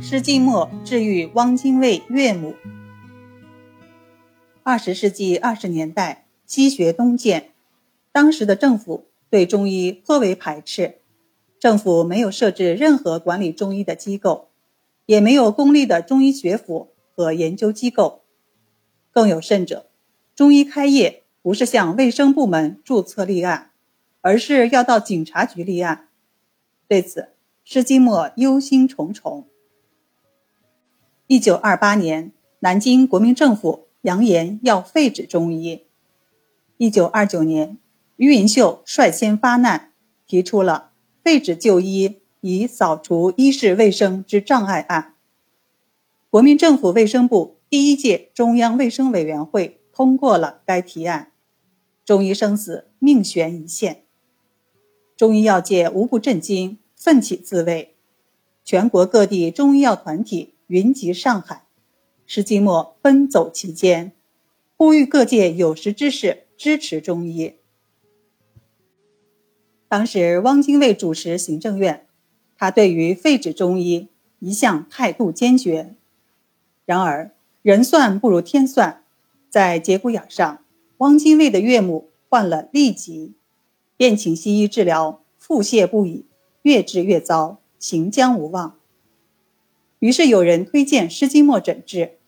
[0.00, 2.54] 施季末治愈汪精卫岳母。
[4.62, 7.50] 二十世纪二十年代，西学东渐，
[8.12, 10.98] 当时的政府对中医颇为排斥，
[11.58, 14.48] 政府没有设置任何管理中医的机构，
[15.06, 18.22] 也没有公立的中医学府和研究机构。
[19.10, 19.86] 更有甚者，
[20.36, 23.72] 中医开业不是向卫生部门注册立案，
[24.20, 26.08] 而是要到警察局立案。
[26.86, 27.30] 对此，
[27.64, 29.44] 施季末忧心忡忡。
[31.30, 35.84] 一九二八年，南京国民政府扬言要废止中医。
[36.78, 37.76] 一九二九年，
[38.16, 39.92] 于云秀率先发难，
[40.26, 45.16] 提出了废止就医以扫除医事卫生之障碍案。
[46.30, 51.32] 国民政府卫生部第一届中央卫生委员会通过了该提案，
[52.06, 54.04] 中医生死命悬一线。
[55.14, 57.96] 中医药界无不震惊，奋起自卫。
[58.64, 61.64] 全国各地中医药团体云集上海，
[62.26, 64.12] 施季末奔走其间，
[64.76, 67.54] 呼吁各界有识之士支持中医。
[69.88, 72.06] 当时汪精卫主持行政院，
[72.58, 74.08] 他对于废止中医
[74.40, 75.94] 一向态度坚决。
[76.84, 77.30] 然而
[77.62, 79.02] 人算不如天算，
[79.48, 80.62] 在节骨眼上，
[80.98, 83.32] 汪精卫的岳母患了痢疾。
[83.96, 86.26] 便请西医治疗，腹泻不已，
[86.60, 88.77] 越治越糟，行将无望。
[89.98, 92.18] 于是有人推荐施金墨诊治，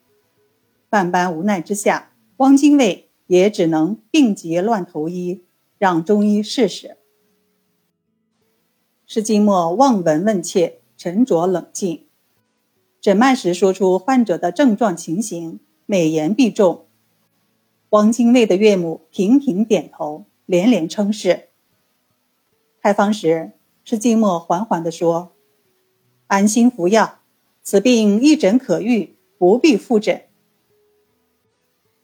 [0.90, 5.44] 万般无奈之下，汪精卫也只能病急乱投医，
[5.78, 6.96] 让中医试试。
[9.06, 12.06] 施金墨望闻问切，沉着冷静，
[13.00, 16.86] 诊脉时说出患者的症状情形，美言必中。
[17.90, 21.48] 汪精卫的岳母频频点头，连连称是。
[22.82, 23.52] 开方时，
[23.84, 25.32] 施季末缓缓地说
[26.28, 27.19] ：“安心服药，
[27.62, 30.22] 此病一诊可愈，不必复诊。”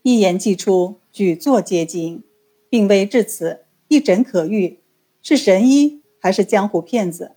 [0.02, 2.22] 一言既出，举座皆惊。
[2.68, 4.80] 病危至此，一诊可愈，
[5.22, 7.36] 是神医还是江湖骗子？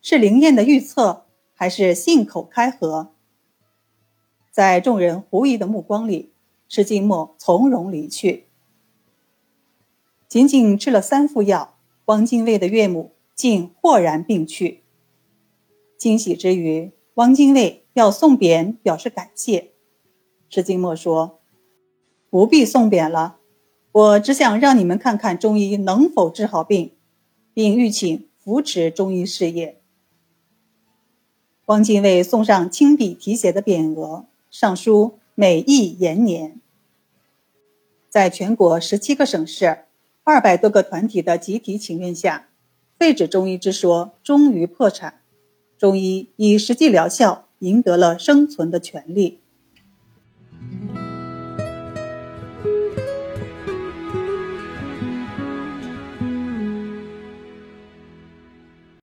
[0.00, 3.12] 是灵验的预测，还是信口开河？
[4.50, 6.32] 在众人狐疑的目光里，
[6.68, 8.46] 施季末从容离去。
[10.28, 11.74] 仅仅吃了三副药。
[12.06, 14.82] 汪精卫的岳母竟豁然病去。
[15.98, 19.72] 惊喜之余，汪精卫要送匾表示感谢。
[20.48, 21.40] 施金墨说
[22.30, 23.38] ：“不必送匾了，
[23.90, 26.92] 我只想让你们看看中医能否治好病，
[27.52, 29.80] 并欲请扶持中医事业。”
[31.66, 36.60] 汪精卫送上亲笔题写的匾额，上书“美意延年”。
[38.08, 39.86] 在全国十七个省市。
[40.22, 42.50] 二百多个团体的集体请愿下，
[42.98, 45.17] 废止中医之说终于破产，
[45.78, 49.38] 中医以实际疗效赢得了生存的权利。